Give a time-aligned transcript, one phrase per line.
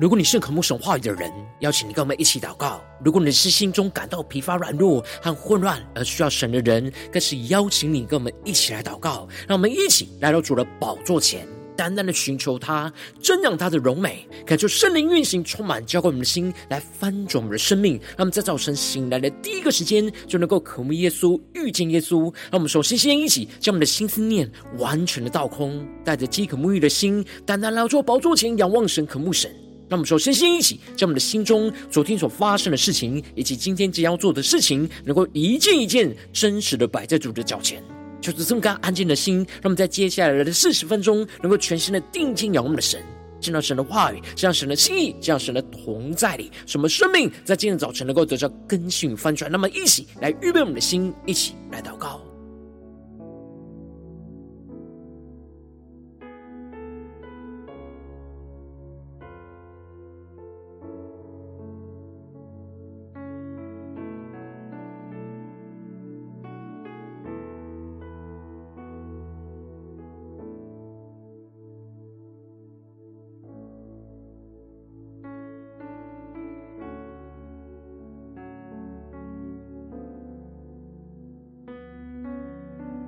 [0.00, 9.28] 如果你是渴慕神话语的人，邀请你跟我们一起祷告；如果你是心中感到疲乏、软弱和混乱而需要神的人，更是邀请你跟我们一起来祷告。
[9.46, 11.46] 让我们一起来到主的宝座前，
[11.76, 12.90] 单单的寻求他，
[13.22, 17.98] 瞻仰他的荣美，感受圣灵运行，充满浇灌我们的心，来翻转我们的生命。
[18.16, 22.22] 让我们在早晨醒来的第一个时间，就能够渴慕耶稣、遇见耶稣。
[22.50, 29.54] 让我们首先先一起将我们的心思念完全的倒空，带着饥渴沐浴的心，单单来到宝座前，仰望神、渴慕神。
[29.90, 37.82] 让我们首先先一起，将我们的心中昨天所发生的事情，以及今天即将要做的事情，能够一件一件真实的摆在主的脚前，
[38.20, 43.02] 就是这么干安静的心，让我们在接下来的四十分钟，能够全心的定睛仰望的神，
[43.40, 49.50] 见到神的话语，这样神的心意，这样神的同在里，使我们生命在今天早晨能够得到更新与翻转。
[49.50, 52.29] 那么，一起来预备我们的心，一起来祷告。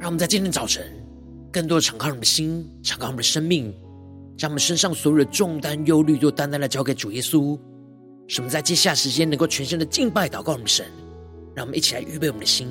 [0.02, 0.84] 让我们在今天早晨，
[1.52, 3.72] 更多的敞开我们的心，敞开我们的生命，
[4.36, 7.56] 将我们身上所有的重担、忧虑，都单单的交给主耶稣。
[8.26, 10.84] 使我们在接下时间，能够全身的敬拜、祷告我们神。
[11.54, 12.66] 让我们一起来预备我们的心。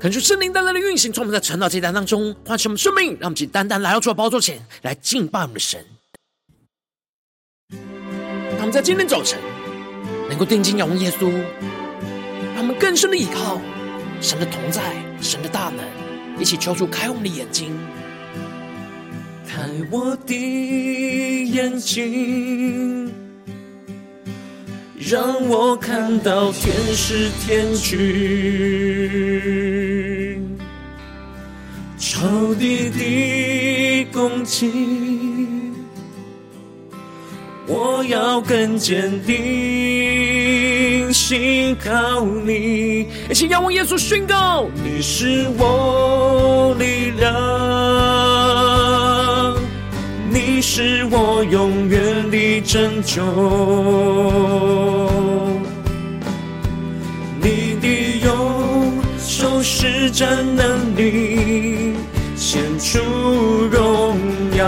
[0.00, 5.84] 恳求圣灵单单的运行，从我们在晨祷祭坛当中唤醒我们生命，让我们请单单来到主的宝座前来敬拜我们的神。
[7.68, 9.38] 让我们在今天早晨
[10.30, 11.30] 能够定睛仰望耶稣，
[12.54, 13.60] 让我们更深的依靠
[14.22, 14.80] 神的同在、
[15.20, 15.84] 神的大能，
[16.40, 17.78] 一起求主开我们的眼睛，
[19.46, 23.12] 开我的眼睛。
[25.10, 27.98] 让我看到天使天军，
[32.20, 34.70] 仇敌的攻击，
[37.66, 43.08] 我要更坚定，信靠你。
[43.30, 47.32] 一起仰望耶稣宣告：你是我力量。
[50.30, 53.22] 你是我永远的拯救，
[57.40, 57.88] 你的
[58.22, 58.30] 右
[59.18, 61.94] 手施展能力，
[62.50, 62.98] 显出
[63.70, 64.16] 荣
[64.58, 64.66] 耀。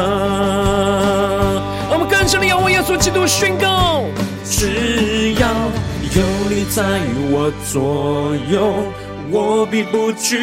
[1.90, 4.04] 我们更深的仰望耶稣基督宣告：
[4.44, 5.48] 只要
[6.14, 7.00] 有你在
[7.32, 8.72] 我左右，
[9.32, 10.38] 我必不惧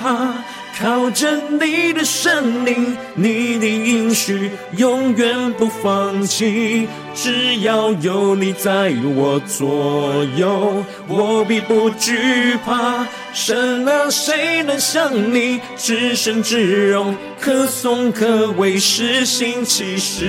[0.00, 0.43] 怕。
[0.84, 6.86] 靠着你的圣灵，你的应许永远不放弃。
[7.14, 13.06] 只要有你在我左右，我必不惧怕。
[13.32, 20.26] 神啊，谁能像你至圣至荣，可颂可畏，施行奇事。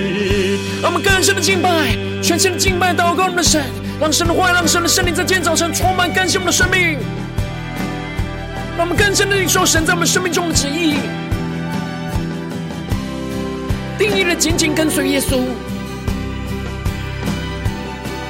[0.80, 3.62] 让我们更深的敬拜，全心的敬拜，祷告我们的神，
[4.00, 6.96] 让神的话，让神的圣灵在今天早晨充满更新我们的生命。
[8.76, 10.96] 让我们更深的领受神在我们生命中的旨意，
[13.96, 15.40] 定义了紧紧跟随耶稣，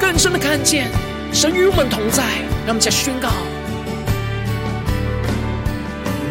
[0.00, 0.88] 更深的看见
[1.32, 2.22] 神与我们同在。
[2.64, 3.28] 让我们再宣告：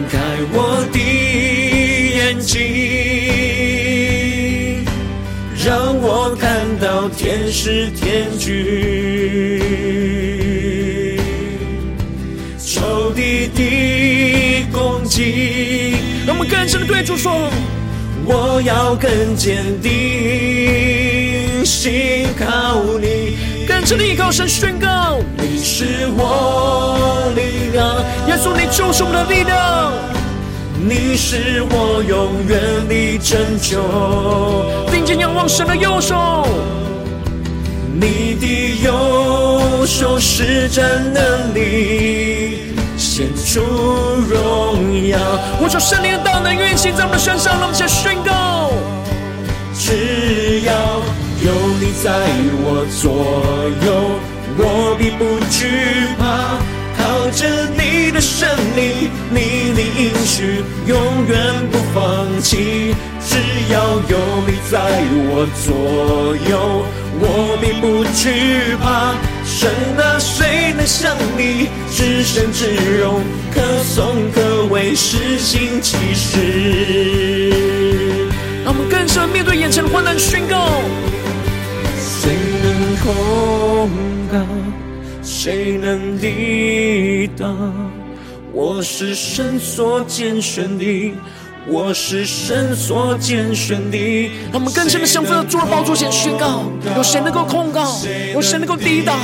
[0.09, 0.17] 开
[0.51, 0.99] 我的
[2.17, 2.61] 眼睛，
[5.65, 10.24] 让我看到天使天军。
[12.75, 15.95] 仇敌的攻击，
[16.27, 17.49] 让我们更深的对主说：
[18.25, 25.85] 我要更坚定，信靠你，更深的依靠神宣告：你是
[26.17, 27.95] 我力量，
[28.27, 29.93] 耶稣，你就是我们的力量，
[30.77, 33.79] 你是我永远的拯救，
[34.91, 36.45] 定睛仰望神的右手，
[37.93, 40.83] 你的右手施展
[41.13, 42.64] 能力。
[43.15, 43.61] 显出
[44.27, 45.17] 荣耀，
[45.61, 48.73] 我求圣灵的大能运行在我们的身上，让我们先宣告：
[49.73, 50.73] 只要
[51.39, 52.11] 有你在
[52.59, 54.19] 我左右，
[54.57, 56.59] 我必不惧怕。
[56.97, 62.93] 靠着你的圣灵，你的应许永远不放弃。
[63.25, 63.37] 只
[63.71, 63.79] 要
[64.09, 64.75] 有你在
[65.31, 66.85] 我左右，
[67.19, 69.15] 我并不惧怕。
[69.45, 73.21] 神啊，谁能像你至圣至荣，
[73.53, 77.49] 可颂可畏，施行奇事。
[78.63, 80.81] 让我们更深面对眼前的患难，宣告：
[81.97, 83.89] 谁能控
[84.31, 84.39] 告？
[85.21, 87.73] 谁能抵挡？
[88.51, 91.13] 我是神所拣选的。
[91.67, 96.63] 我是神所拣选的，让我们更深的降服在主的宝座前宣告：
[96.95, 97.99] 有谁能够控告？
[98.33, 99.17] 有谁能够抵挡？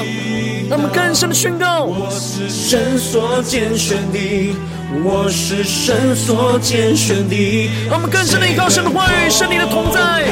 [0.67, 4.55] 让我们更深的宣告：我是神所拣选的，
[5.03, 7.69] 我是神所拣选的。
[7.87, 10.25] 让我们更深的依靠神的话语，神你的同在，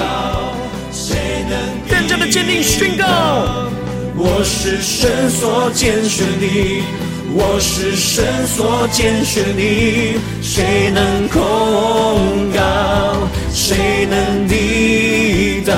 [1.87, 3.05] 更加的坚定宣告：
[4.17, 6.83] 我是神所拣选的。
[7.31, 13.27] 我是神所拣选的，谁能控告？
[13.53, 15.75] 谁能抵挡？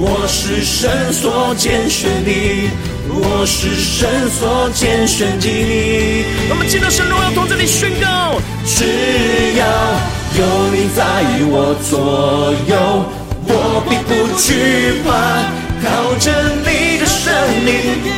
[0.00, 2.70] 我是神所拣选的，
[3.10, 6.24] 我是神所拣选的。
[6.50, 8.84] 我们见到神荣耀同在，里宣告：只
[9.58, 9.66] 要
[10.38, 10.40] 有
[10.72, 11.04] 你在
[11.50, 13.04] 我左右，
[13.46, 15.67] 我必不惧怕。
[15.82, 16.26] 靠着
[16.64, 17.32] 你的圣
[17.66, 17.72] 灵，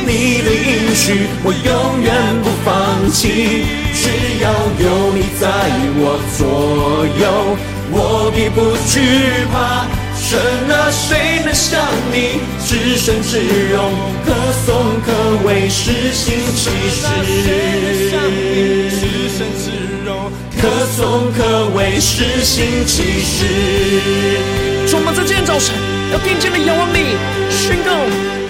[0.05, 2.09] 你的应许，我永远
[2.43, 3.65] 不放弃。
[3.93, 4.09] 只
[4.41, 4.45] 要
[4.79, 5.43] 有你在
[5.97, 6.03] 我
[6.37, 6.39] 左
[7.19, 7.23] 右，
[7.91, 9.85] 我必不惧怕。
[10.15, 11.81] 神啊，谁能像
[12.11, 13.39] 你至圣至
[13.73, 13.91] 荣，
[14.25, 14.33] 可
[14.65, 14.69] 颂
[15.05, 15.07] 可
[15.45, 17.01] 畏，施行奇事。
[18.89, 19.01] 至
[19.37, 19.65] 圣至
[20.05, 20.31] 荣，
[20.61, 20.61] 可
[20.95, 23.45] 颂可畏，施行奇事。
[24.89, 25.75] 主，我们在今天早晨
[26.11, 27.15] 要定睛的仰望你，
[27.49, 27.91] 宣告：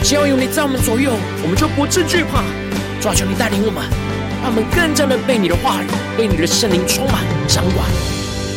[0.01, 1.11] 只要有你在我们左右，
[1.43, 2.43] 我们就不致惧怕。
[2.99, 3.85] 抓求你带领我们，
[4.41, 5.87] 让我们更加的被你的话语、
[6.17, 7.87] 被你的圣灵充满掌管，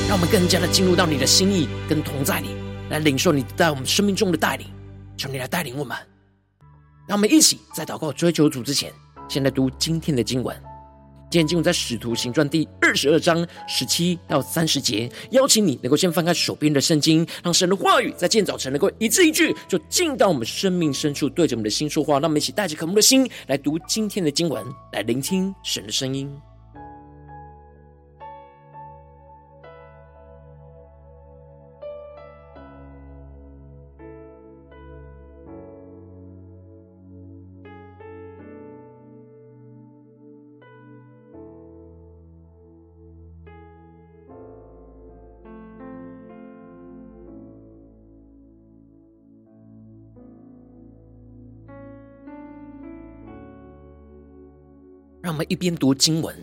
[0.09, 2.57] 让我们更加的进入到你的心意跟同在里。
[2.89, 4.67] 来领受你在我们生命中的带领，
[5.19, 5.95] 求你来带领我们。
[7.07, 8.91] 让我们一起在祷告追求主之前，
[9.29, 10.57] 先来读今天的经文。
[11.31, 15.11] 今天进入在《使徒行传》第二十二章十七到三十节。
[15.31, 22.21] 邀请你能够先翻开手边的圣经，让神的话语在今早晨能够一字一句，就进到我们生命深处，对着我们的心说话。
[22.21, 26.31] 让我们一起带着渴慕的心来读今天的经文，来聆听神的声音。
[55.25, 56.37] 让我们一边读经文，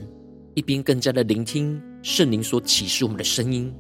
[0.56, 3.72] 一边更加的聆听圣灵所启示我们的声音，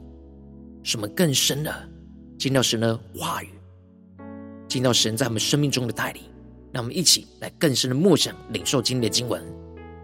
[0.84, 1.74] 什么更深的
[2.38, 3.50] 进到神的话语，
[4.68, 6.22] 进到神在我们生命中的带领。
[6.72, 9.44] 让我们一起来更深的默想、领受今天的经文，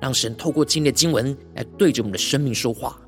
[0.01, 2.99] 让神透过今天的经文来对着我们的生命说话。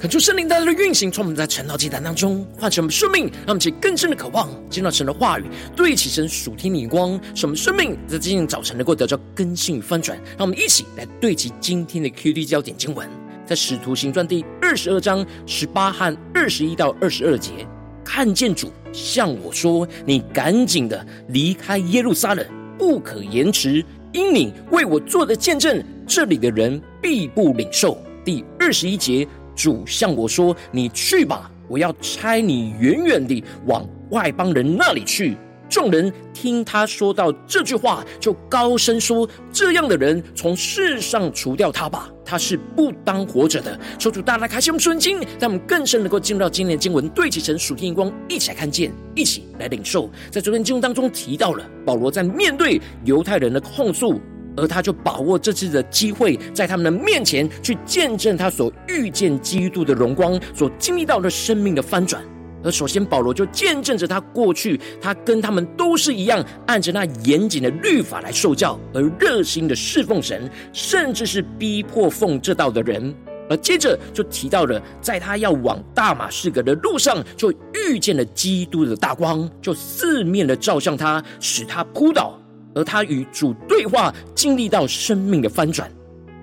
[0.00, 10.16] 恳求圣灵带来的运行，从我们在晨祷祭坛当中唤醒我们生命，让我们起更深的渴望，见到神的话语，对齐神属天的光，使我们生命在今天早晨能够得到更新与翻转。
[10.36, 13.08] 让我们一起来对齐今天的 QD 焦点经文，
[13.44, 17.66] 在使徒行传第二十二章十八和二十一到二十二节，
[18.04, 22.46] 看见主向我说：“你赶紧的离开耶路撒冷，
[22.78, 29.26] 不可延迟，因你为我做的见证，这里的人必不领受。”第二十一节。
[29.58, 35.36] 主向我说：“你去吧，我要差你远远地往外邦人那里去。”
[35.68, 50.08] 众人听他说到这句话，就高声说：“这样的人从世上除掉他吧，他是不当活着的。”求主大大开启我们纯经，让我们更深能够进入到今天的经文，对齐成属天眼光，一起来看见，一起来领受。
[50.30, 54.20] 在昨天经文当中提到了保罗在面对犹太人的控诉。
[54.58, 62.22] 而他就把握这次的机会，在他们的面前去见证他所遇见基督的荣光，所经历到的生命的翻转。
[62.64, 73.14] 而首先，保罗就见证着他过去，他跟他们都是一样，按着那严谨的律法来受教，而热心的侍奉神，甚至是逼迫奉这道的人。
[73.48, 82.38] 而接着就提到了，在他要往大马士革的路上，就遇见了基督的大光，就四面的照向他，使他扑倒。
[82.78, 85.90] 而他与主对话，经历到生命的翻转，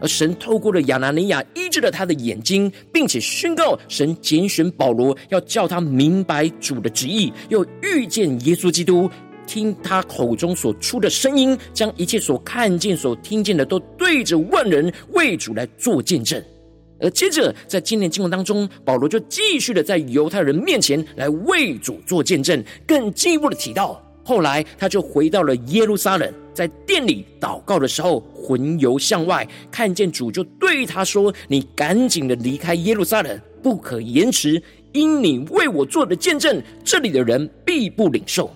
[0.01, 9.09] 而神透过了亚拿尼亚医治了他的眼睛，并且宣告神拣选保罗，要叫他明白主的旨意，又遇见耶稣基督，
[9.47, 16.43] 听他口中所出的声音，将一切所看见、所听见的，都对着万人为主来做见证。
[16.99, 24.01] 而接着在今年经文当中，保罗就继续的在犹太人面前来为主做见证，更进一步的提到。
[24.27, 34.59] 后来，他就回到了耶路撒冷，在殿里祷告的时候，魂游向外，看见主就对他说：“你赶紧的离开耶路撒冷，不可延迟，
[34.93, 38.49] 因你为我做的见证，这里的人必不领受。”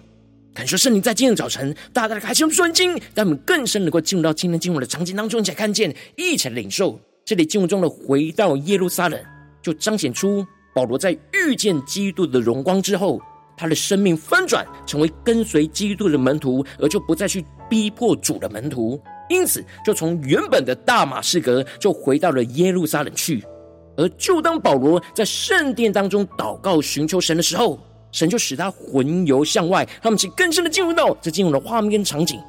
[0.56, 7.00] 感谢圣灵在今天早晨大大的开启双经，让我们更深能够进入到今天经文的场景当中，一起来看见，一起来领受。
[7.24, 9.22] 这里经文中的回到耶路撒冷，
[9.62, 13.22] 就彰显出保罗在遇见基督的荣光之后。
[13.60, 18.98] 他的生命翻转，成为跟随基督的门徒，而就不再去逼迫主的门徒。
[19.28, 23.44] 因此，就从原本的大马士革，就回到了耶路撒冷去。
[23.98, 27.78] 而就当保罗在圣殿当中祷告寻求神的时候，
[28.14, 32.40] 神就使他魂游向外，他们其更深的进入到这进入的画面跟场景，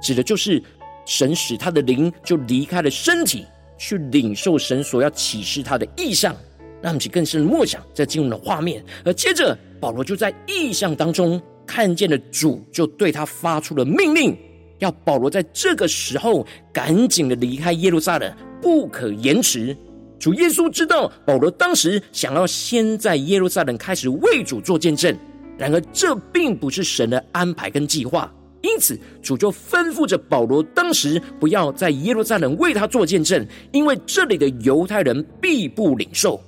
[0.00, 0.62] 指的就是
[1.04, 3.44] 神使他的灵就离开了身体，
[3.76, 6.34] 去领受神所要启示他的意象。
[6.82, 14.36] 让我们去更深的默想这进入的画面，而接着保罗就在意象当中看见了主，就对他发出了命令，
[14.78, 18.32] 要保罗在这个时候赶紧的离开耶路撒冷，
[18.62, 19.76] 不可延迟。
[20.18, 25.16] 主耶稣知道保罗当时想要先在耶路撒冷开始为主做见证，
[25.56, 28.30] 然而这并不是神的安排跟计划，
[28.62, 36.38] 因此主就吩咐着保罗当时不要在耶路撒冷为他做见证，因为这里的犹太人必不领受。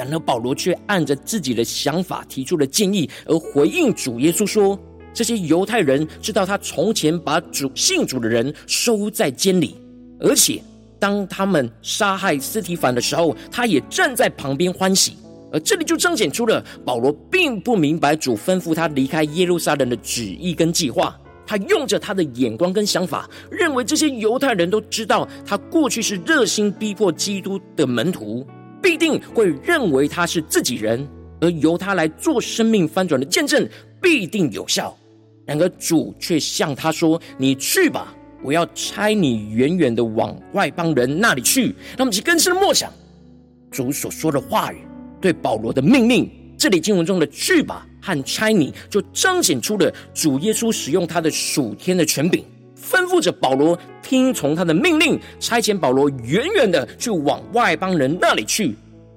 [0.00, 4.78] 然而保罗却按着自己的想法提出了建议，而回应主耶稣说
[5.12, 9.76] ：“这些犹太人知道他从前把主信主的人收在监里，
[10.18, 10.62] 而且
[10.98, 15.18] 当他们杀害斯提凡的时候，他也站在旁边欢喜。
[15.52, 21.14] 而这里就彰显出了保罗并不明白主吩咐他离开耶路撒冷的旨意跟计划。
[21.46, 28.46] 他用着他的眼光跟想法，认为这些犹太人都知道他过去是热心逼迫基督的门徒。”
[28.82, 31.06] 必定会认为他是自己人，
[31.40, 33.68] 而由他来做生命翻转的见证，
[34.00, 34.96] 必定有效。
[35.46, 42.92] 然而主却向他说：“你去吧，我要差你远远的往外邦人那里去。”那么，其更深的默想
[43.70, 44.78] 主所说的话语，
[45.20, 46.30] 对保罗的命令。
[46.56, 52.44] 这里经文中的“去吧”和“差你”，就彰显出了主耶稣使用他的属天的权柄。
[52.90, 58.74] 吩咐着保罗听从他的命令，差遣保罗远远的去往外邦人那里去，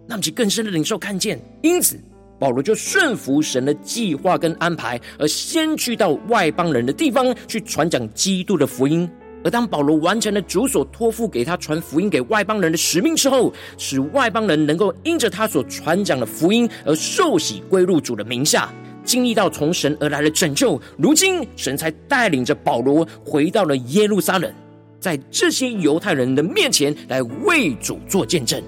[0.07, 1.39] 让其更深的领受看见。
[1.63, 1.99] 因此，
[2.39, 9.09] 保罗就顺服神的计划跟安排，而先去到外邦人的地方去传讲基督的福音。
[9.43, 18.71] 而当保罗完成了主所托付给他传福音给外邦人的使命之后，使外邦人能够因着他所传讲的福音而受洗归入主的名下。
[19.03, 24.51] 经历到从神而来的拯救，如今神才带领着保罗回到了耶路撒冷，
[24.99, 28.61] 在这些犹太人的面前来为主做见证。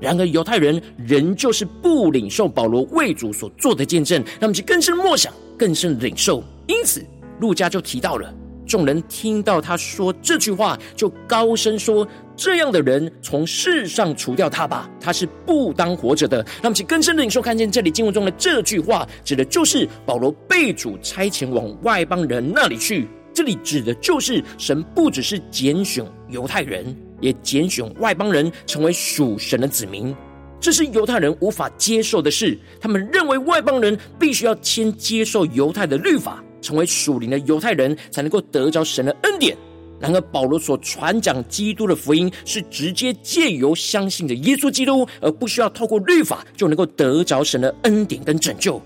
[0.00, 6.42] 然而犹太人仍旧是不领受保罗为主所做的见证，他们就更深默想，更深领受。
[6.66, 7.02] 因此
[7.40, 8.32] 路加就提到了
[8.66, 12.06] 众人听到他说这句话，就高声说
[12.36, 23.08] ：“这样的人从世上除掉他吧，他是不当活着的。”那么，请更深的领受看见这里经文中的这句话，指的就是保罗被主差遣往外邦人那里去。
[23.32, 30.14] 这里指的就是神不只是拣选犹太人，也拣选外邦人成为属神的子民。
[30.60, 36.43] 这是犹太人无法接受的事，他们认为外邦人必须要先接受犹太的律法。
[36.64, 39.54] 成为属灵的犹太人，才能够得着神的恩典。
[40.00, 48.80] 然而，保罗所传讲基督的福音，是直接借由相信的耶稣基督，而不需要透过律法就能够得着神的恩典跟拯救。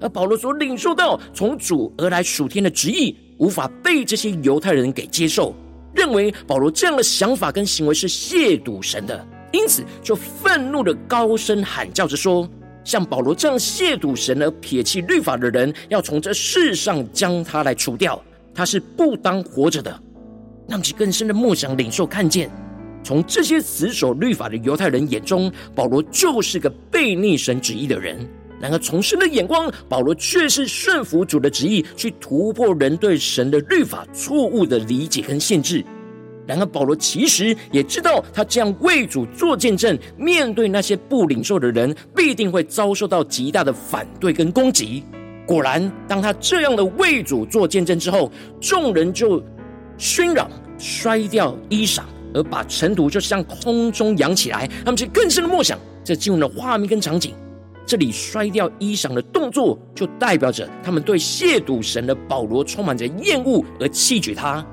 [0.00, 5.54] 而保罗所领受到从主而来属天的旨意，无法被这些犹太人给接受，
[5.94, 12.48] 认为保罗这样的想法跟行为是亵渎神的，因此就愤怒的高声喊叫着说。
[12.84, 18.22] 像保罗这样亵渎神而撇弃律法的人，要从这世上将他来除掉，
[18.54, 19.98] 他是不当活着的。
[20.68, 22.50] 让其更深的梦想领受看见，
[23.02, 28.18] 从这些死守律法的犹太人眼中，保罗就是个悖逆神旨意的人。
[28.60, 35.84] 然而从神的眼光，保罗却是顺服主的旨意，去突破人对神的律法错误的理解跟限制。
[36.46, 45.02] 然而，保罗其实也知道，他这样为主做见证，面对那些不领受的人，必定会遭受到极大的反对跟攻击。
[45.46, 48.30] 果然，当他这样的为主做见证之后，
[48.60, 49.42] 众人就
[49.98, 52.02] 喧嚷、摔掉衣裳，
[52.34, 54.68] 而把尘土就向空中扬起来。
[54.84, 57.32] 他们就更深的默想，这进入了画面跟场景。
[57.86, 64.66] 这里摔掉衣裳的动作，就代表着他们对亵渎神的保罗充满着厌恶而弃绝他。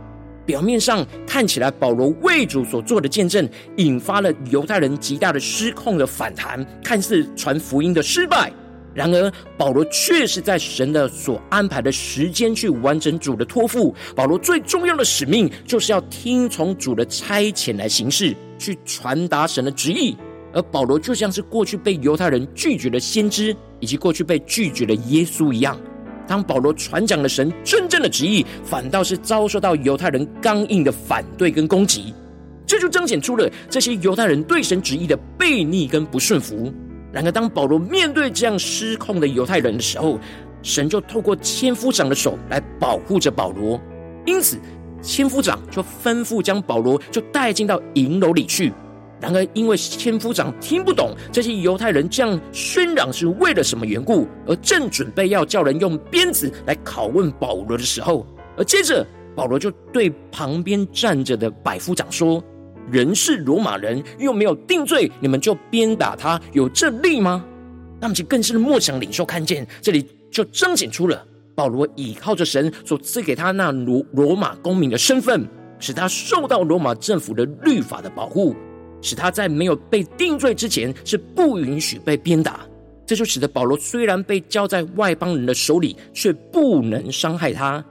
[0.45, 8.51] 表面上看起来，保罗为主所做的见证，引发了犹太人极大的失控的反弹，看似传福音的失败。
[8.93, 13.95] 然而，保罗却是在神的所安排的时间去完成主的托付。
[14.13, 20.17] 保罗最重要的使命，就是要听从主的差遣来行事，去传达神的旨意。
[20.53, 25.79] 而保罗就像是过去被犹太人拒绝的先知，以及过去被拒绝的耶稣一样。
[26.31, 32.13] 当保罗传讲了神真正的旨意，反倒是遭受到犹太人刚硬的反对跟攻击，
[32.65, 36.71] 这就彰显出了这些犹太人对神旨意的悖逆跟不顺服。
[37.11, 40.17] 然而，当保罗面对这样失控的犹太人的时候，
[40.63, 43.77] 神就透过千夫长的手来保护着保罗。
[44.25, 44.57] 因此，
[45.01, 48.71] 千夫长就吩咐将保罗就带进到营楼里去。
[49.21, 58.25] 然而，因为千夫长听不懂这些犹太人这样喧嚷是为了什么缘故，而正准备要叫人用鞭子来拷问保罗的时候，
[58.57, 59.05] 而接着
[59.35, 62.43] 保罗就对旁边站着的百夫长说
[62.91, 67.45] ：“人是罗马人，又没有定罪，你们就鞭打他，有这力吗？”
[68.01, 78.55] 那么，就更深的默想领受看见，这里就彰显出了保罗倚靠着神所赐给他那罗罗马公民的身份，使他受到罗马政府的律法的保护。
[79.01, 82.61] 使他在没有被定罪之前是不允许被鞭打，
[83.05, 87.83] 这就使得保罗虽然被交在外邦人的手里，却不能伤害他；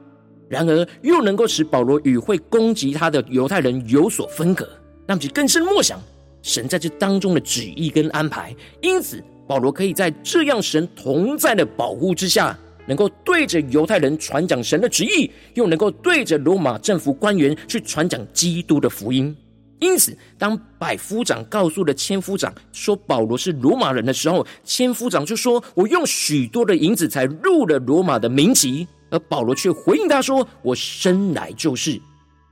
[0.48, 4.68] 然而又能够使保罗与会攻击他的犹太人有所分隔，
[5.06, 6.00] 让其更深默想
[6.42, 8.54] 神在这当中的旨意跟安排。
[8.80, 19.36] 因此，保罗可以在这样神同在的保护之下，能够对着犹太人传讲神的旨意，又能够对着罗马政府官员去传讲基督的福音。
[19.80, 31.92] 因此，当百夫长告诉了千夫长说保罗是罗马人的时候，千夫长就说：“我用许多的银子才入了罗马的民籍。”而保罗却回应他说：“我生来就是。”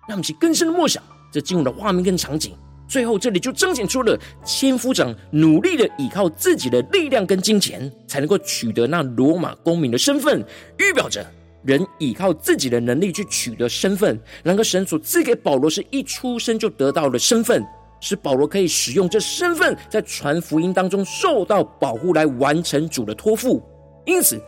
[0.08, 2.52] 让我们去更深的默想这进入的画面跟场景。
[2.88, 10.42] 最后，这里就彰显出了千夫长努力的依靠自己的力量跟金钱，才能够取得那罗马公民的身份，
[10.78, 11.24] 预表着。
[11.62, 17.64] 人依靠自己的能力去取得身份，然而神所赐给保罗是一出生就得到了身份，
[18.00, 23.62] 使保罗可以使用这身份在传福音当中受到保护，来完成主的托付。
[24.06, 24.40] 因此，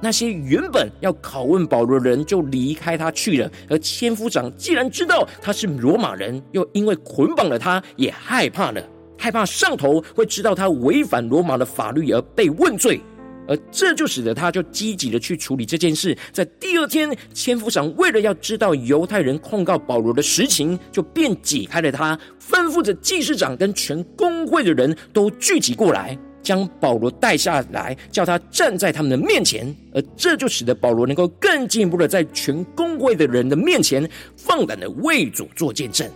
[0.00, 3.50] 那些原本要拷问保罗的人就离开他去了。
[3.68, 8.82] 而千夫长既然知道他是罗马人，又因为捆绑了他，也害怕了，
[9.16, 13.00] 害怕上头会知道他违反罗马的法律而被问罪。
[13.46, 16.16] 而这就使得他就积极的去处理这件事。
[16.32, 29.74] 在第二天，千夫长为了要知道犹太人控告保罗的实情，就便解开了他，吩咐着祭司长跟全公会的人都聚集过来，将保罗带下来，叫他站在他们的面前。
[29.92, 36.10] 而这就使得保罗能够更进一步的在全公会的人的面前，放胆的为主做见证。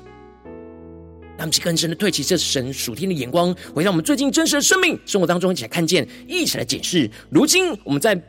[1.38, 7.08] 让我们更深的对齐这神属天的眼光，回到我们最近真实的生命生活当中，一起来看见，一起来检视。
[7.30, 8.20] 如今我们在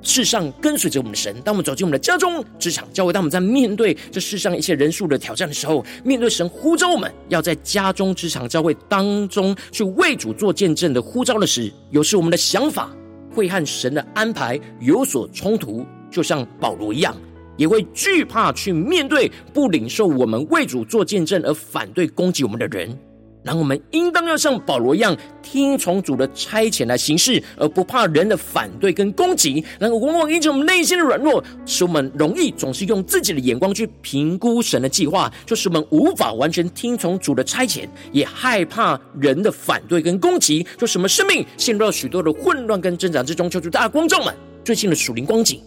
[0.00, 1.34] 世上跟随着我们的神。
[1.44, 12.88] 当我们走进我们的家中、职场、教会，当我们在面对这世上一切人数的挑战的时候，面对神呼召我们要在家中、职场、教会当中去为主做见证的呼召的时，有时我们的想法
[13.34, 17.16] 会和神的安排有所冲突，就像保罗一样，
[17.56, 22.96] 也会惧怕去面对不领受我们为主做见证而反对攻击我们的人。
[23.42, 29.64] 然后我们应当要像保罗一样，听从主的差遣来行事，而不怕人的反对跟攻击。
[29.78, 43.48] 然后往往因着我们内心的软弱，使我们容易总是用自己的眼光去评估神的计划，就使我们无法完全听从主的差遣，也害怕人的反对跟攻击，就使我们生命陷入到许多的混乱跟挣扎之中。
[43.48, 45.60] 求主大家光众们最近的属灵光景，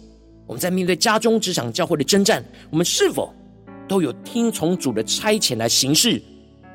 [0.50, 3.32] 我们在面对家中、职场、教会的征战，我们是否
[3.86, 6.20] 都有听从主的差遣来行事？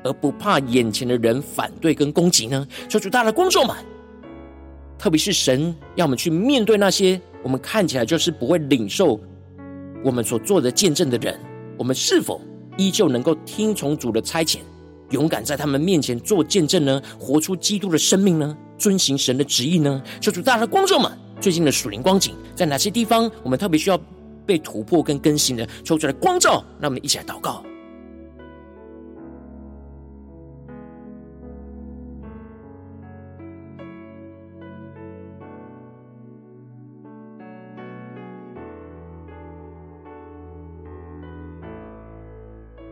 [0.02, 2.66] 而不怕眼前的人反对跟攻击呢？
[2.88, 3.76] 求主大的光照们，
[4.98, 9.20] 特别是神要我们去面对那些我们看起来就是不会领受
[10.02, 11.38] 我们所做的见证的人，
[11.76, 12.40] 我们是否
[12.78, 14.60] 依旧能够听从主的差遣，
[15.10, 17.02] 勇敢在他们面前做见证呢？
[17.18, 18.56] 活出基督的生命呢？
[18.78, 20.02] 遵行神的旨意呢？
[20.18, 24.00] 求主大的光照们，最近的属灵光景在哪些地方，我们特别需要
[24.44, 25.66] 被突破跟更新的？
[25.84, 27.62] 抽出来光照，让我们一起来祷告。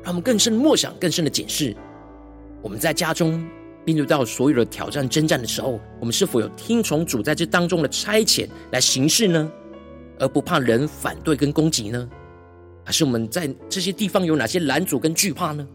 [0.02, 1.74] 让我们更深的默想、更深的检视，
[2.60, 3.42] 我们在家中
[3.84, 9.50] 面对到所有的挑战、征战的时候，我们是否有听从主在这当中的差遣来行事呢？
[10.18, 12.08] 而不怕人反对跟攻击呢？
[12.84, 15.66] 还是我们在这些地方有哪些拦阻跟惧怕呢？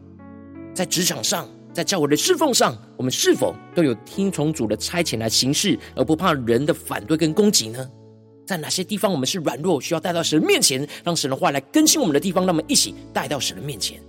[0.73, 7.89] 在职场上，在教会的侍奉上，我们是否都有听从主的差遣来行事，而不怕人的反对跟攻击呢？
[8.47, 14.01] 在哪些地方我们是软弱，需要带到神面前，让神的话来更新我们的地方，让我们一起带到神的面前。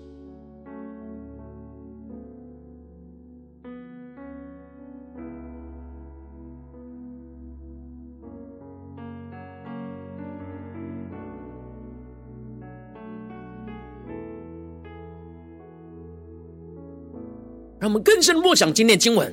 [17.81, 19.33] 让我们更深的默想今天经文，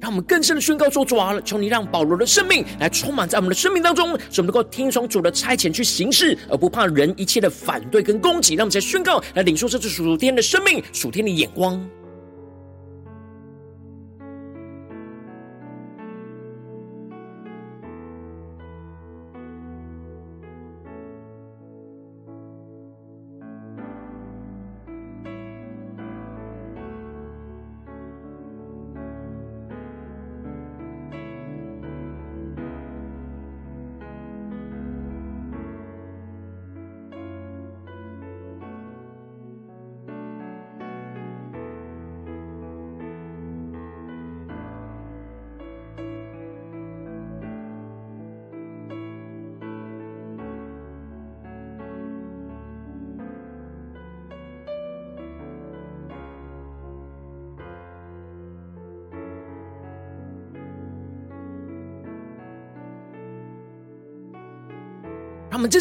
[0.00, 8.54] 让我们更深的宣告说：主啊，求你让保罗的生命来充满在我们的生命当中，使我们能够听从主的差遣去行事，而不怕人一切的反对跟攻击。
[8.54, 11.78] 让我们在宣告，来领受这属天的生命、属天的眼光。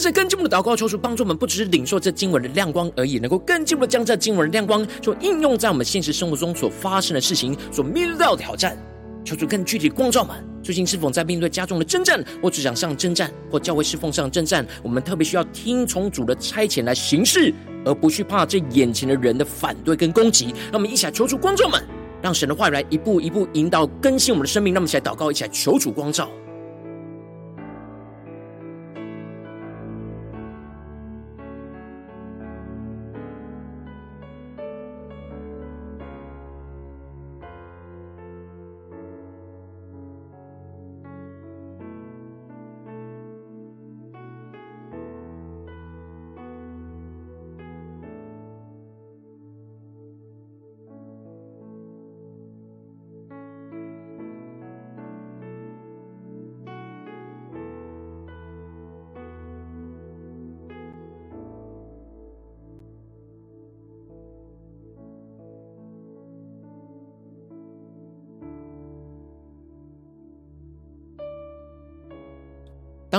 [0.01, 8.75] 让我们真正更进一步的祷告，求主帮助我们，不只是领受这经文的亮光而已，能够更进一步的将这经文的亮光，就应用在我们现实生活中所发生的事情，所面对到的挑战。
[9.23, 14.65] 求主更具体的光照们，最近是否在面对家中的征战，或职场上征战，或教会侍奉上征战？
[14.81, 17.53] 我们特别需要听从主的差遣来行事，
[17.85, 20.47] 而不去怕这眼前的人的反对跟攻击。
[20.71, 21.79] 让我们一起来求主光照们，
[22.21, 24.73] 让神的话语来一步一步引导更新我们的生命。
[24.73, 26.27] 让我们一起来祷告，一起来求主光照。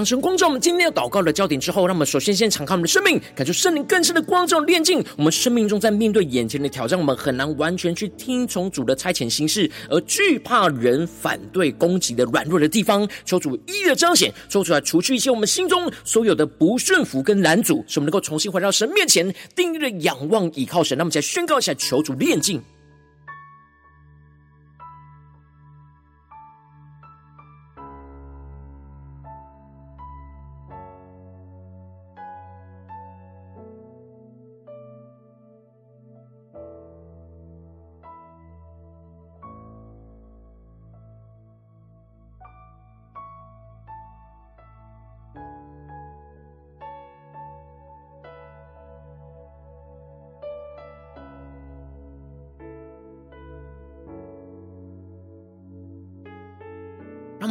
[0.03, 13.09] 当神光照我们今天要祷告的焦点之后，让我们首先先敞开我们的生命，感受圣灵更深的光照炼净我们生命中，在面对眼前的挑战，我们很难完全去听从主的差遣行事，而惧怕人反对攻击的软弱的地方。
[13.25, 20.99] 求主一一的彰显，说出来除去一些我们心中所有的不顺服跟拦阻，使我们能够重新回到神面前，定义的仰望倚靠神。
[20.99, 22.61] 那么，再宣告一下，求主炼净。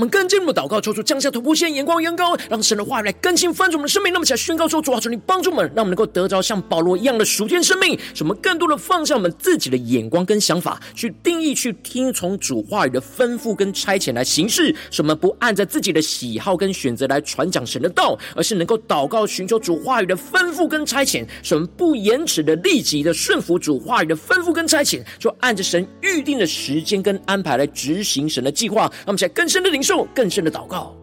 [0.02, 4.12] 我们更进一步祷告，求主降下突破线，眼光远高，让神的话语来更新翻转我们的生命。
[4.12, 7.96] 那么，起来宣告说：主啊，求你帮助我们，让我们能够得着像保罗一样的属天生命。
[8.16, 14.76] 使我们更多的放下我们自己的眼光跟想法，去定义、去听从主话语的吩咐跟差遣来行事。
[14.90, 21.24] 使我们不按着自己的喜好跟选择来传讲神的道，而是能够祷告寻求主话语的吩咐跟差遣。
[21.44, 28.82] 使我们不延迟的、立即的顺服主话语的吩咐跟差遣，就按着神预定的时间跟安排来执行神的计划。
[28.82, 30.94] 让我们起来更深的领受更深的祷告，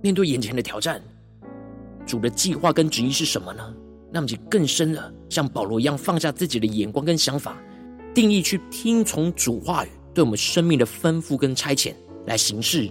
[0.00, 1.00] 面对眼前的挑战，
[2.06, 3.74] 主的计划跟旨意是什么呢？
[4.12, 7.56] 那么就更深的像保罗一样，放下自己的眼光跟想法，
[8.14, 11.92] 定义去听从主话语对我们生命的吩咐跟差遣
[12.26, 12.88] 来行事。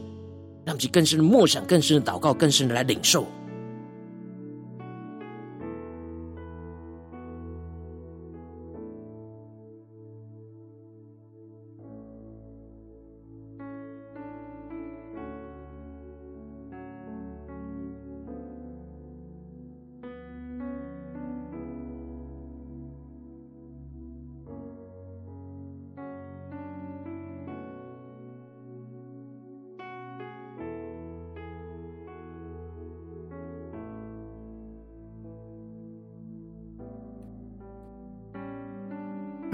[0.66, 3.26] 那么就更深的默想，更深的祷告，更深的来领受。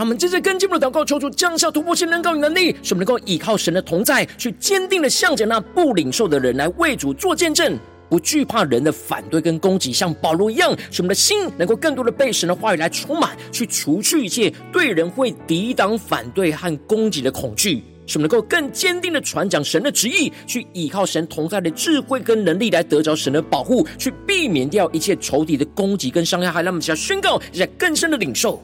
[0.10, 7.78] 们接着更进一步的祷告，求主降下突破性能高与能力，使我们能够依靠神的同在，去坚定的向着那不领受的人来为主做见证，
[8.10, 26.52] 不惧怕人的反对跟攻击，像保罗一样，使我们的心能够更多的被神的话语来充满，去除去一切对人会抵挡、反对和攻击的恐惧，使我们能够更坚定的传讲神的旨意，去依靠神同在的智慧跟能力来得着神的保护，去避免掉一切仇敌的攻击跟伤害。
[26.52, 28.60] 还让我们想宣告一下更深的领受。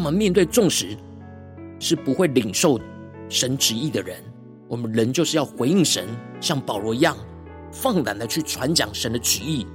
[0.00, 0.96] 我们面对众时
[1.78, 2.80] 是不会领受
[3.28, 4.16] 神旨意的人，
[4.66, 6.08] 我们仍就是要回应神，
[6.40, 7.14] 像保罗一样，
[7.70, 9.66] 放胆的去传讲神的旨意。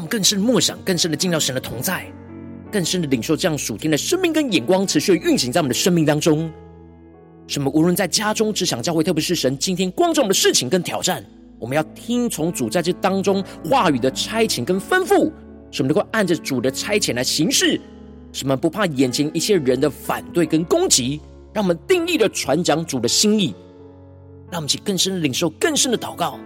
[0.00, 2.04] 们更深默想，更深的进到神的同在，
[2.72, 6.50] 更深的领受这样属天的生命跟眼光，持续的运行在我们的生命当中。
[7.46, 7.70] 什么？
[7.74, 11.24] 无论在家中、职场、教会，特别是神今天光照我们的事情跟挑战，
[11.58, 15.30] 我们要听从主在这当中话语的差遣跟吩咐，
[15.70, 17.80] 什么能够按着主的差遣来行事。
[18.32, 18.56] 什么？
[18.56, 21.20] 不怕眼前一切人的反对跟攻击，
[21.52, 23.52] 让我们定义的传讲主的心意，
[24.48, 26.38] 让我们去更深领受，更深的祷告。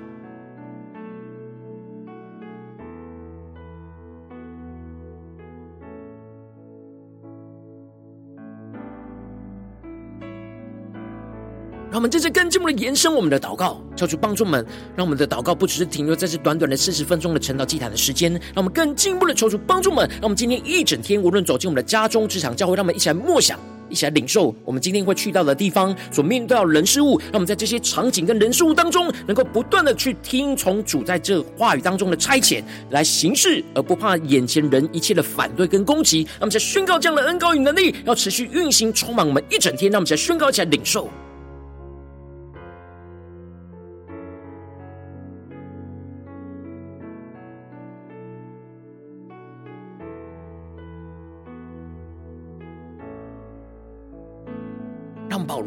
[12.15, 23.59] 让我们这次更进一步的延伸我们的祷告，求主帮助我们，让我们的祷告不只是停留在这短短的四十分钟的晨祷祭坛的时间，让我们更进一步的求主帮助我们，让我们今天一整天，无论走进我们的家中、职场、教会，让我们一起来默想，
[23.91, 36.23] 一起来领受我们今天会去到的地方所面对到人事物，让我们在这些场景跟人事物当中，能够不断的去听从主在这话语当中的差遣来行事，而不怕眼前人一切的反对跟攻击。
[36.23, 39.91] 让我们在宣告这样的恩膏与能力，要持续运行，充满我们一整天。
[39.91, 41.11] 让我们在宣告起来领受。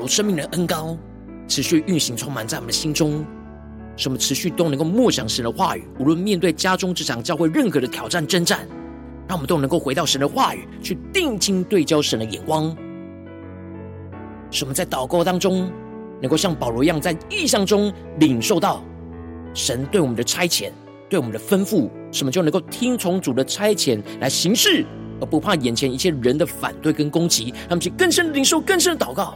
[0.07, 0.97] 生命的恩膏
[1.47, 3.25] 持续运行，充满在我们的心中，
[3.95, 5.83] 使我们持续都能够默想神的话语。
[5.99, 8.67] 无论面对家中、职场、教会任何的挑战、征战，
[9.27, 12.75] 让我们都能够回到神的话语，去定睛对焦神的眼光。
[14.51, 15.69] 使我们在祷告当中，
[16.21, 18.83] 能够像保罗一样，在异象中领受到
[19.53, 20.71] 神对我们的差遣、
[21.09, 24.85] 对我们的吩咐，什么就能够听从主的差遣来行事。
[25.19, 29.35] 而不怕眼前一切人的反对跟攻击，让我们去更深的领受、更深的祷告。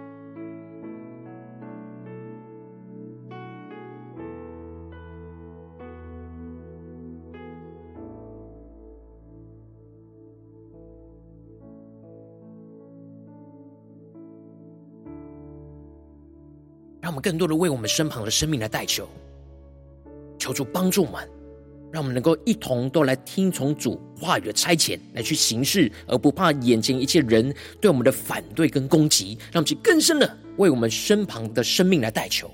[17.11, 19.05] 我们更多的为我们身旁的生命来代求，
[20.39, 21.29] 求主帮助我们，
[21.91, 29.37] 让我们能够一同都来听从主话语的差遣，来去行事，而不怕眼前一切人对我们的反对跟攻击。
[29.51, 32.49] 让我们更深的为我们身旁的生命来代求。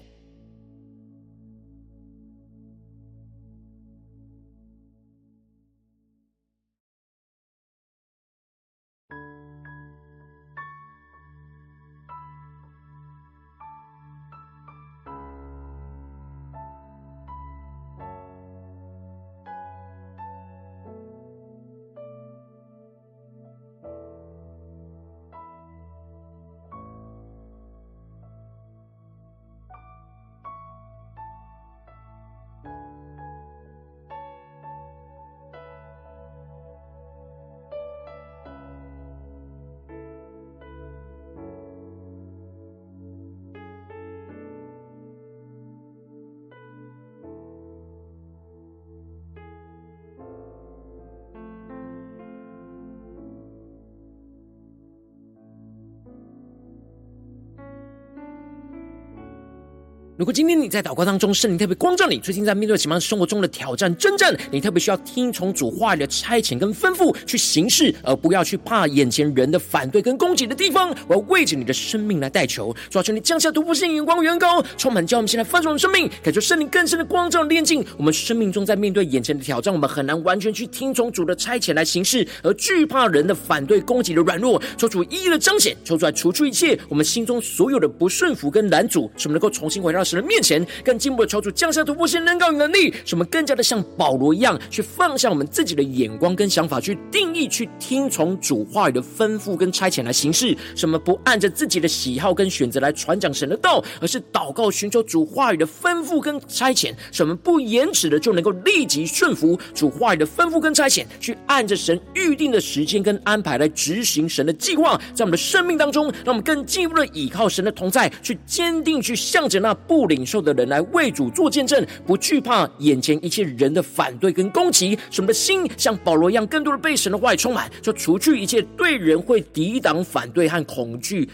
[60.18, 100.56] 如果今天你在祷告当中，圣灵特别光照你，最近在面对什么生活中的挑战、征战，你特别需要听从主话语的差遣跟吩咐去行事，而不要去怕眼前人的反对跟攻击的地方，我要为着你的生命来代求，抓住，你降下突破性眼光，远高，充满叫我们现在翻转的生命，感受圣灵更深的光照炼净我们生命中，在面对眼前的挑战，我们很难完全去听从主的差遣来行事，而惧怕人的反对攻击的软弱，求主一一的彰显，求主来除去一切我们心中所有的不顺服跟拦阻，使我们能够重新回到神的面前，更进一步的求主降下突破性能高与能力，使我们更加的像保罗一样，去放下我们自己的眼光跟想法，去定义、去听从主话语的吩咐跟差遣来行事。
[100.76, 106.94] 什么不按着自己的喜好跟选择来传讲神的道，而是祷告寻求主话语的吩咐跟差遣。
[107.12, 131.27] 什么不延迟的就能够立即顺服主话语的吩咐跟差遣，去按着神预定的时间跟安排来执行神的计划，在我们的生命当中，让我们更进一步的倚靠神的同在，去坚定去向着那不不领受的人来为主做见证，不惧怕眼前一切人的反对跟攻击，什么的心像保罗一样，更多的被神的话语充满，就除去一切对人会抵挡、反对和恐惧。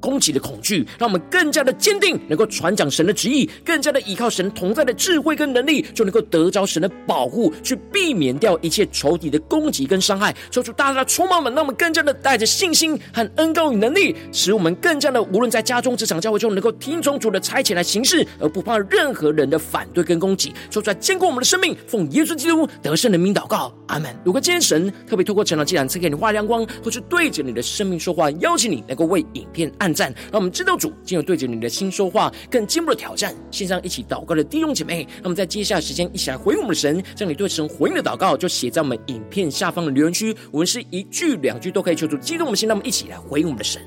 [0.00, 10.34] 攻击的恐惧，让我们更加的坚定，能够传讲神的旨意，更加的依靠神同在的智慧跟能力，就能够得着神的保护，去避免掉一切仇敌的攻击跟伤害。
[10.50, 20.52] 求主大大的充满我们，让我们更加的带着信心和恩膏与能力，使我们更加的无论在家中、职场、教会中，能够听从主的差遣来行事，而不怕任何人的反对跟攻击。
[20.70, 24.14] 说出来坚固我们的生命，奉耶稣基督得胜的名祷告，阿门。
[24.24, 33.34] 如果今天神特别透过成长祭坛赐给你画亮光，或是对着你的生命说话，邀请你能够为影片按赞，让我们知道主今日对着你的心说话，更进一步的挑战。
[33.50, 40.36] 线上一起祷告的弟兄姐妹，那么在接下来时间一起来回应我们的神，将你对神回应的祷告就写在我们影片下方的留言区。
[40.50, 43.80] 我们是一句两句都可以求助激动我们的心，让我们一起来回应我们的神。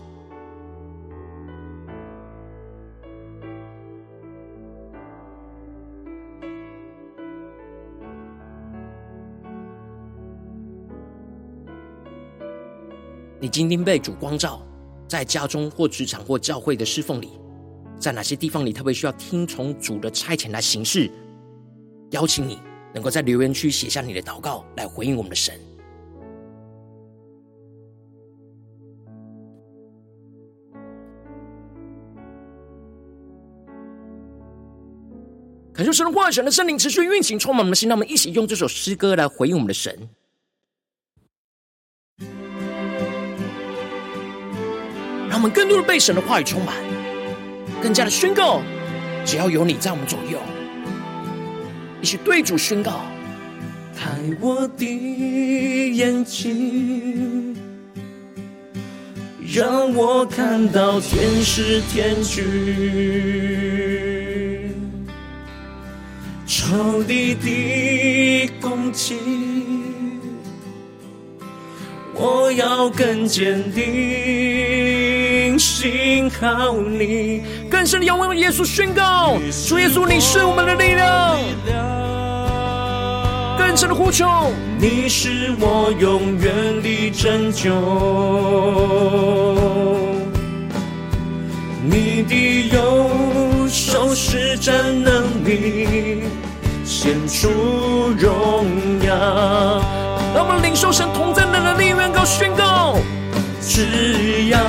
[13.40, 14.62] 你今天被主光照。
[15.14, 17.30] 在家中或职场或教会的侍奉里，
[18.00, 21.08] 在哪些地方你特别需要听从主的差遣来行事？
[22.10, 22.58] 邀请你
[22.96, 25.54] 能够在留言区写下你的祷告，来回应我们的神。
[35.76, 37.88] 感受神的话语，神的圣灵持续运行，充满我们的心。
[37.88, 40.10] 让我们一起用这首诗歌来回应我们的神。
[45.44, 46.74] 我们更多的被神的话语充满，
[47.82, 48.62] 更加的宣告：
[49.26, 50.40] 只要有你在我们左右，
[52.02, 53.02] 一起对主宣告。
[53.94, 57.54] 开我的眼睛，
[59.54, 62.46] 让我看到天使天军，
[66.48, 69.18] 仇敌的攻击，
[72.14, 73.84] 我要更坚定，
[75.84, 77.44] 信靠你。
[77.70, 81.38] 更深的仰望耶稣宣告：主耶稣，你是我们的力量。
[83.58, 84.26] 更深的呼求，
[84.80, 87.70] 你是我永远的拯救，
[91.84, 94.74] 你的右手施展
[95.04, 96.24] 能力，
[96.86, 97.50] 显出
[98.18, 98.66] 荣
[99.06, 99.82] 耀。
[100.34, 102.96] 让我们领受神同在的能力，宣告宣告，
[103.62, 104.60] 只要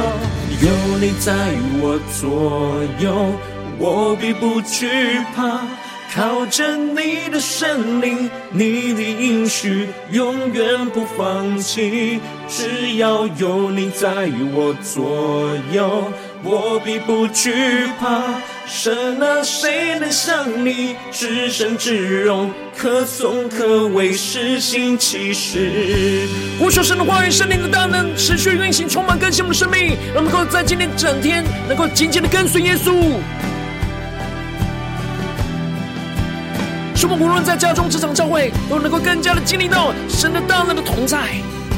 [0.65, 1.35] 有你在
[1.83, 3.35] 我左右，
[3.79, 4.89] 我必不惧
[5.37, 5.61] 怕。
[6.15, 12.19] 靠着你的圣灵，你的应许永远不放弃。
[12.49, 16.11] 只要有你在我左右，
[16.45, 18.21] 我必不惧怕。
[18.67, 26.29] 神啊，谁能像你至圣至荣，可颂可畏，施行奇事。
[26.59, 32.93] 呼求神的话语，圣灵的大能持续运行，充满更新我们的生命，让我们能够在今天整天能够紧紧的跟随耶稣。
[36.95, 41.19] 使我们无论在家中、职场、教会，都能够更加的经历到神的大能的同在。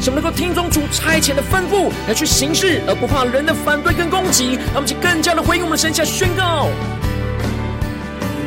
[0.01, 4.55] 使我们能够听从主差遣的吩咐来去行事，而不怕人的反对跟攻击。
[4.73, 6.69] 让我们就更加的回应我们的神，下宣告：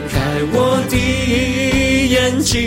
[0.10, 0.20] 开
[0.54, 0.96] 我的
[2.08, 2.58] 眼睛，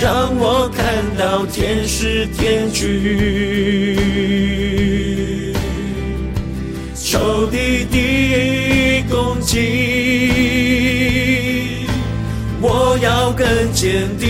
[0.00, 0.84] 让我看
[1.18, 3.96] 到天使天军，
[6.94, 9.56] 仇敌的攻击。
[12.60, 14.28] 我要更坚定，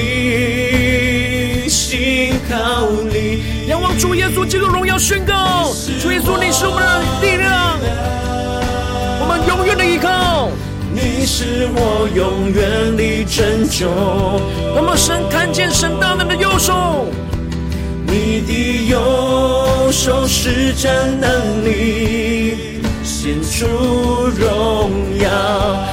[2.57, 3.43] 信靠你。
[3.69, 7.79] 仰望主耶稣基督荣耀宣告，主耶稣你是我们的力量，
[9.21, 10.49] 我们永远的依靠。
[10.93, 13.89] 你是我永远的拯救。
[14.75, 17.07] 我们神看见神大能的右手，
[18.07, 22.83] 你的右手施展能力。
[23.03, 23.67] 显出
[24.37, 25.29] 荣耀，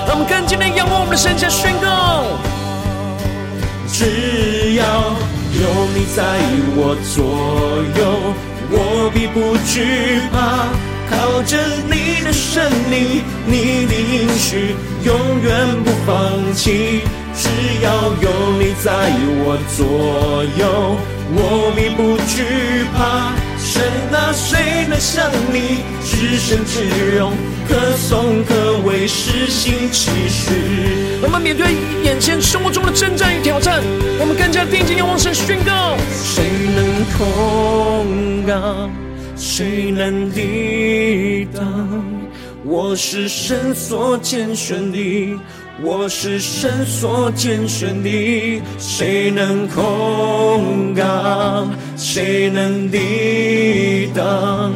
[0.08, 2.26] 让我们更坚定仰望我们的神，下宣告：
[3.88, 5.16] 只要
[5.56, 5.62] 有
[5.94, 6.24] 你在
[6.76, 7.22] 我左
[8.00, 8.02] 右，
[8.72, 10.68] 我必不惧怕。
[11.12, 17.02] 靠着你的神灵，你的应许永远不放弃。
[17.36, 17.50] 只
[17.84, 17.88] 要
[18.22, 18.28] 有
[18.58, 18.92] 你在
[19.46, 20.98] 我左右，
[21.36, 23.34] 我必不惧怕。
[23.60, 27.34] 神啊，谁能像你至圣至荣，
[27.68, 30.54] 可颂可畏，施行奇事。
[31.22, 33.82] 我们面对眼前生活中的征战与挑战，
[34.20, 36.44] 我们更加定睛仰望神，宣告：谁
[36.76, 38.90] 能控告？
[39.36, 41.64] 谁能抵挡？
[42.66, 45.40] 我是神所拣选的。
[45.82, 51.68] 我是神所拣选的，谁能控告？
[51.98, 54.72] 谁能抵挡？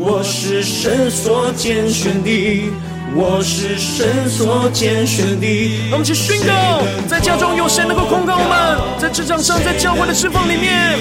[0.00, 2.70] 我是神所拣选的，
[3.16, 5.46] 我是神所拣选的。
[5.90, 9.00] 让我们去宣告，在家中有谁能够控告我们？
[9.00, 10.96] 在职场上，在教会的侍奉里面。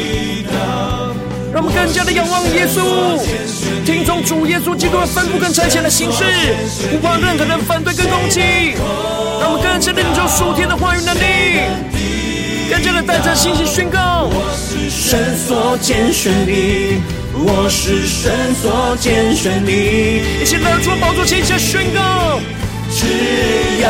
[1.54, 3.22] 让我们更加的仰望耶稣，
[3.86, 6.24] 听从主耶稣基督的吩咐跟差遣的形式，
[6.90, 8.42] 不怕任何人反对跟攻击。
[9.40, 11.22] 让我们更加的领受属天的话语能力，
[12.72, 17.00] 更加的带着信心宣告：我是神所拣选的，
[17.46, 19.72] 我是神所拣选的。
[19.72, 22.40] 一起来出宝座前下宣告：
[22.90, 23.06] 只
[23.82, 23.88] 要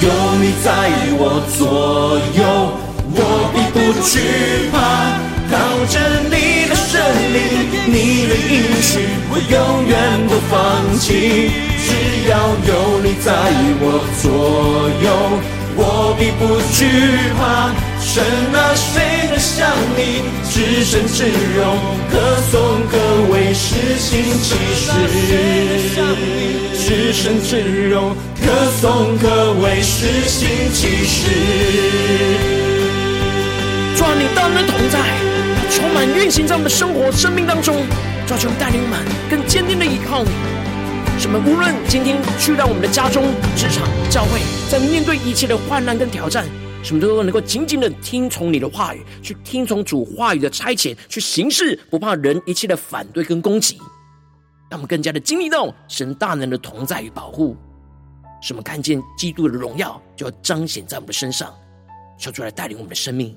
[0.00, 0.08] 有
[0.40, 0.70] 你在
[1.18, 2.40] 我左右，
[3.14, 3.18] 我
[3.52, 4.76] 必不惧怕。
[5.50, 5.56] 靠
[5.86, 5.98] 着
[6.30, 7.02] 你的圣
[7.34, 7.36] 灵，
[7.86, 9.92] 你的应许，我永远
[10.28, 10.54] 不放
[10.96, 11.50] 弃。
[11.82, 11.88] 只
[12.30, 12.32] 要
[12.68, 12.70] 有
[13.02, 13.28] 你在
[13.82, 13.84] 我
[14.22, 14.30] 左
[15.02, 15.06] 右，
[15.74, 16.40] 我必不
[16.72, 16.78] 惧
[17.36, 17.74] 怕。
[18.00, 18.22] 神
[18.54, 19.09] 啊，谁
[19.60, 21.76] 像你至圣至荣，
[22.10, 22.18] 可
[22.50, 22.96] 颂可
[23.30, 24.90] 畏，施行奇事。
[26.78, 31.28] 至圣至荣，可颂可畏，施行奇事。
[33.98, 34.98] 主啊，你大能同在。
[35.70, 37.84] 充满运行在我们的生活、生命当中，
[38.26, 38.98] 抓住带领我们
[39.28, 40.30] 更坚定的依靠你。
[41.18, 44.40] 使我们无论今天去到我们的家中、职场、教会，
[44.70, 46.46] 在面对一切的患难跟挑战，
[46.82, 53.76] 什么都能够紧紧的听从你的话语，去听从主话语的差遣，去行事，不怕人一切的反对跟攻击，
[54.70, 57.56] 让我们更加的经历到神大能的同在与保护，
[58.42, 61.54] 什么看见基督的荣耀就要彰显在我们的身上，
[62.18, 63.36] 求出来带领我们的生命。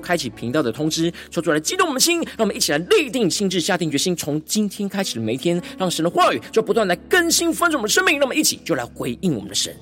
[0.00, 9.74] 开启频道的通知，说出来激动我们的心，让我们一起来立定心志，下定决心，从今天开始的每一天，让神的话语就不断来更新翻转我们的生命，让我们一起就来回应我们的神。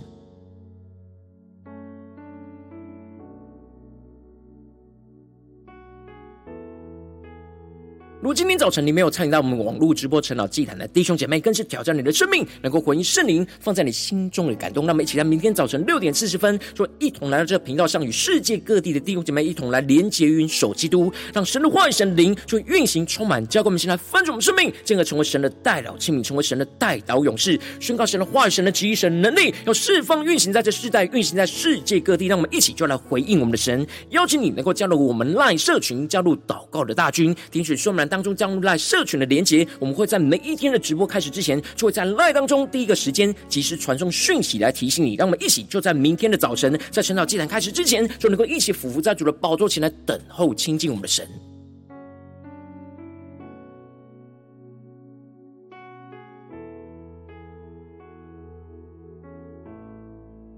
[8.25, 14.87] 如今天早晨你没有参与到我们网络直播晨祷祭坛的弟兄姐妹，更是挑战你的生命，能够回应圣灵放在你心中的感动。
[14.87, 32.29] 那么，一起在明天早晨六点四十分，就一同来到这个频道上，与世界各地的弟兄姐妹一同来连结、云守基督，让神的话语、神灵就运行、充满，交给我们，先来翻转我们生命，进而成为神的代祷器皿，成为神的代祷勇士，宣告神的话语、神的旨意、神能力，要释放、运行在这世代，运行在世界各地。
[32.29, 45.17] 让我们一起就来回应我们的神，邀请你能够加入我们赖社群，加入祷告的大军，点选说明当中加入 LINE 社群的连接，我们会在每一天的直播开始之前，就会在 live 当中第一个时间及时传送讯息来提醒你。
[45.17, 51.27] 让我们一起就在明天的早晨，在晨祷祭坛开始之前，就能够一起俯伏在主的宝座前来等候亲近我们的神。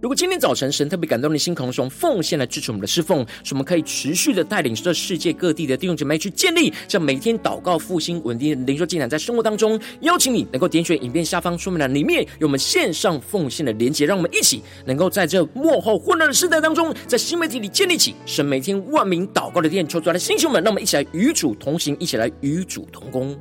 [0.03, 23.35] 如果今天早晨神特别感动你心，可能从奉献来支持我们的侍奉，使我们可以持续的带领这世界各地的弟兄姐妹去建立，这每天祷告复兴稳定的灵修进展，在生活当中，邀请你能够点选影片下方说明栏里面有我们线上奉献的连结，让我们一起能够在这幕后混乱的时代当中，在新媒体里建立起神每天万名祷告的殿，求主的弟兄们，让我们一起来与主同行，一起来与主同工。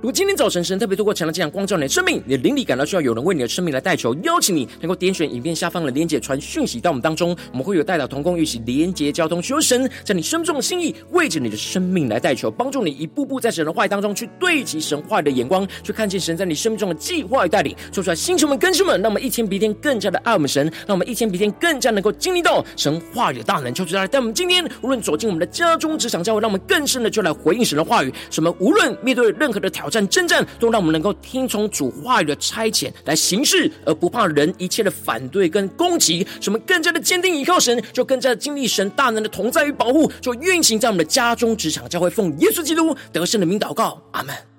[0.00, 17.76] 如果今天早晨神特别透过强的这样光照你的生命，你的灵里感到需要有人为你的生命来代求，邀请你能够点选影片下方的连结，传讯息到我们当中，我们会有代表同工一起连结交通，求神在你生命中的心意，为着你的生命来代求，帮助你一步步在神的话语当中去对齐神话语的眼光，去看见神在你生命中的计划与带领。
[17.92, 23.74] 说出来，星球们、更新们，让我们一天比一天更加的爱我们神，让我们一天比一天更加能够经历到神话语的大能。
[23.74, 28.10] 求主来带我们今天无论走进我们的家中、职场、教会，让我们更深的就来回应神的话语。
[28.30, 30.00] 什么无论面对任何的挑战。
[30.00, 36.26] 战争战都让我们能够听从主话语的差遣来行事，而不怕人一切的反对跟攻击。
[36.40, 44.49] 什么更加的坚定依靠神，就更加的经历神大能的同在与保护，就运行在我们的家中、职场、教会，奉耶稣基督得胜的名祷告，阿门。